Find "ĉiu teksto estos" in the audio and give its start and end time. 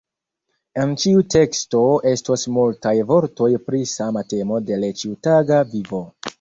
1.03-2.47